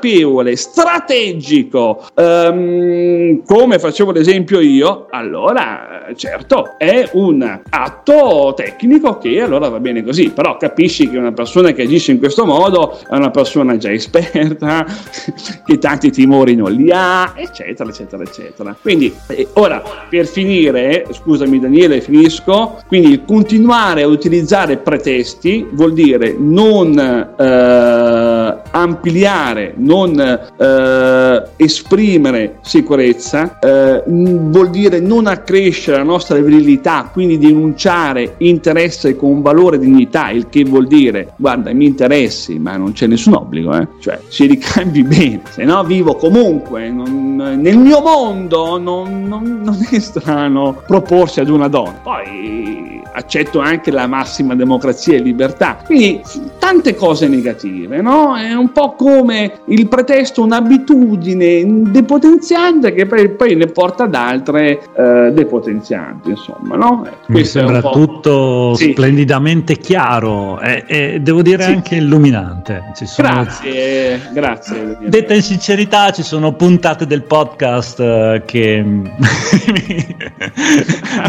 strategico, 0.55 2.05
um, 2.15 3.43
come 3.43 3.79
facevo 3.79 4.11
l'esempio 4.11 4.59
io, 4.59 5.07
allora 5.09 6.05
certo 6.15 6.75
è 6.77 7.09
un 7.13 7.61
atto 7.69 8.53
tecnico 8.55 9.17
che 9.17 9.41
allora 9.41 9.69
va 9.69 9.79
bene 9.79 10.03
così, 10.03 10.29
però 10.29 10.57
capisci 10.57 11.09
che 11.09 11.17
una 11.17 11.31
persona 11.31 11.71
che 11.71 11.83
agisce 11.83 12.11
in 12.11 12.19
questo 12.19 12.45
modo 12.45 12.97
è 13.09 13.15
una 13.15 13.31
persona 13.31 13.77
già 13.77 13.91
esperta, 13.91 14.85
che 15.65 15.77
tanti 15.77 16.11
timori 16.11 16.55
non 16.55 16.71
li 16.71 16.91
ha, 16.91 17.33
eccetera, 17.35 17.89
eccetera, 17.89 18.23
eccetera. 18.23 18.75
Quindi 18.79 19.13
eh, 19.27 19.47
ora 19.53 19.81
per 20.09 20.25
finire, 20.27 21.05
scusami 21.11 21.59
Daniele, 21.59 22.01
finisco, 22.01 22.81
quindi 22.87 23.23
continuare 23.25 24.03
a 24.03 24.07
utilizzare 24.07 24.77
pretesti 24.77 25.67
vuol 25.71 25.93
dire 25.93 26.35
non 26.37 26.97
eh, 26.97 28.34
ampliare, 28.75 29.73
non 29.77 30.19
eh, 30.19 31.43
esprimere 31.55 32.57
sicurezza, 32.61 33.57
eh, 33.59 34.03
vuol 34.05 34.69
dire 34.69 34.99
non 34.99 35.27
accrescere 35.27 35.97
la 35.97 36.03
nostra 36.03 36.37
virilità, 36.39 37.09
quindi 37.11 37.37
denunciare 37.37 38.35
interesse 38.39 39.15
con 39.15 39.41
valore 39.41 39.77
e 39.77 39.79
dignità, 39.79 40.29
il 40.29 40.49
che 40.49 40.65
vuol 40.65 40.87
dire 40.87 41.33
guarda 41.37 41.71
mi 41.73 41.85
interessi, 41.85 42.59
ma 42.59 42.75
non 42.75 42.91
c'è 42.91 43.07
nessun 43.07 43.35
obbligo, 43.35 43.73
eh? 43.77 43.87
cioè 44.01 44.19
si 44.27 44.45
ricambi 44.45 45.03
bene, 45.07 45.41
se 45.49 45.63
no 45.63 45.83
vivo 45.85 46.15
comunque, 46.15 46.89
non, 46.89 47.35
nel 47.35 47.77
mio 47.77 48.01
mondo 48.01 48.77
non, 48.77 49.23
non, 49.23 49.61
non 49.63 49.87
è 49.89 49.99
strano 49.99 50.81
proporsi 50.85 51.39
ad 51.39 51.49
una 51.49 51.69
donna. 51.69 51.99
Poi 52.03 52.95
accetto 53.15 53.59
anche 53.59 53.91
la 53.91 54.07
massima 54.07 54.55
democrazia 54.55 55.15
e 55.15 55.19
libertà. 55.19 55.77
Quindi 55.85 56.21
tante 56.59 56.95
cose 56.95 57.27
negative, 57.27 58.01
no? 58.01 58.35
È 58.35 58.53
un 58.53 58.64
po' 58.71 58.93
come 58.93 59.59
il 59.65 59.87
pretesto, 59.87 60.43
un'abitudine 60.43 61.63
depotenziante 61.91 62.93
che 62.93 63.05
poi, 63.05 63.29
poi 63.29 63.55
ne 63.55 63.67
porta 63.67 64.03
ad 64.03 64.15
altre 64.15 64.81
eh, 64.95 65.31
depotenzianti, 65.33 66.29
insomma, 66.29 66.75
no? 66.75 67.07
Mi 67.27 67.43
sembra 67.45 67.81
tutto 67.81 68.73
sì. 68.75 68.91
splendidamente 68.91 69.77
chiaro 69.77 70.59
e, 70.59 70.83
e 70.87 71.19
devo 71.21 71.41
dire 71.41 71.63
sì. 71.63 71.71
anche 71.71 71.95
illuminante. 71.95 72.91
Sono... 72.93 73.27
Grazie, 73.27 74.21
grazie. 74.33 74.97
Detta 75.05 75.33
in 75.33 75.41
sincerità, 75.41 76.11
ci 76.11 76.23
sono 76.23 76.53
puntate 76.53 77.05
del 77.05 77.23
podcast 77.23 77.99
eh, 77.99 78.43
che 78.45 78.83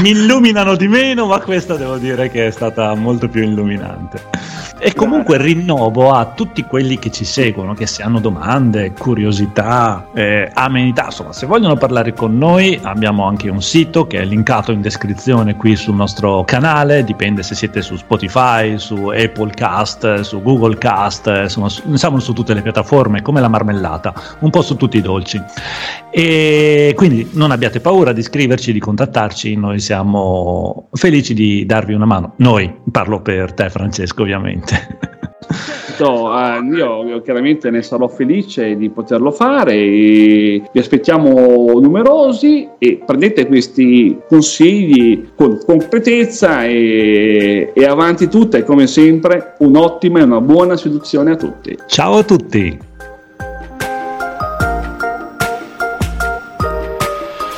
mi 0.01 0.11
illuminano 0.11 0.77
di 0.77 0.89
meno, 0.89 1.27
ma 1.27 1.41
questa 1.41 1.77
devo 1.77 1.97
dire 1.97 2.31
che 2.31 2.47
è 2.47 2.51
stata 2.51 2.95
molto 2.95 3.29
più 3.29 3.43
illuminante. 3.43 4.56
E 4.79 4.93
comunque 4.93 5.39
rinnovo 5.39 6.13
a 6.13 6.33
tutti 6.35 6.63
quelli 6.63 6.99
che 6.99 7.11
ci 7.11 7.25
seguono, 7.25 7.73
che 7.73 7.87
se 7.87 8.03
hanno 8.03 8.21
domande, 8.21 8.93
curiosità, 8.93 10.11
eh, 10.13 10.51
amenità, 10.53 11.07
insomma, 11.07 11.33
se 11.33 11.47
vogliono 11.47 11.77
parlare 11.77 12.13
con 12.13 12.37
noi, 12.37 12.79
abbiamo 12.83 13.25
anche 13.25 13.49
un 13.49 13.63
sito 13.63 14.07
che 14.07 14.19
è 14.19 14.25
linkato 14.27 14.73
in 14.73 14.83
descrizione 14.83 15.57
qui 15.57 15.77
sul 15.77 15.95
nostro 15.95 16.45
canale, 16.45 17.05
dipende 17.05 17.43
se 17.43 17.55
siete 17.55 17.81
su 17.81 17.97
Spotify, 17.97 18.79
su 18.79 19.07
Apple 19.07 19.53
Cast, 19.55 20.21
su 20.21 20.43
Google 20.43 20.77
Cast, 20.77 21.27
insomma, 21.27 21.71
siamo 21.71 22.19
su 22.19 22.35
tutte 22.35 22.53
le 22.53 22.61
piattaforme, 22.61 23.23
come 23.23 23.41
la 23.41 23.49
marmellata, 23.49 24.13
un 24.41 24.51
po' 24.51 24.61
su 24.61 24.77
tutti 24.77 24.99
i 24.99 25.03
dolci. 25.03 25.43
E 26.11 26.93
quindi 26.95 27.31
non 27.33 27.51
abbiate 27.51 27.81
paura 27.81 28.13
di 28.13 28.23
scriverci, 28.23 28.73
di 28.73 28.79
contattarci, 28.79 29.57
noi 29.57 29.81
siamo 29.81 30.89
felici 30.93 31.33
di 31.33 31.65
darvi 31.65 31.95
una 31.95 32.07
mano. 32.07 32.35
Noi, 32.37 32.75
parlo 32.91 33.23
per 33.23 33.55
te 33.55 33.71
Francesco 33.71 34.21
ovviamente 34.23 34.66
ovviamente. 34.67 35.05
Certo, 35.97 36.31
eh, 36.37 36.77
io, 36.77 37.23
chiaramente 37.23 37.71
ne 37.71 37.81
sarò 37.81 38.07
felice 38.09 38.77
di 38.77 38.91
poterlo 38.91 39.31
fare 39.31 39.75
vi 39.77 40.79
aspettiamo 40.79 41.79
numerosi 41.81 42.69
e 42.79 43.01
prendete 43.05 43.47
questi 43.47 44.19
consigli 44.29 45.31
con 45.35 45.59
concretezza 45.65 46.65
e, 46.65 47.73
e 47.73 47.85
avanti 47.85 48.29
tutta 48.29 48.59
e 48.59 48.65
come 48.65 48.87
sempre 48.87 49.55
un'ottima 49.61 50.21
e 50.21 50.25
una 50.25 50.41
buona 50.41 50.77
seduzione 50.77 51.33
a 51.33 51.37
tutti. 51.37 51.79
Ciao 51.87 52.19
a 52.19 52.23
tutti! 52.23 52.86